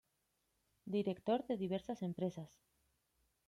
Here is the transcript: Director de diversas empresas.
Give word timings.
Director 0.95 1.39
de 1.47 1.57
diversas 1.63 1.99
empresas. 2.09 2.51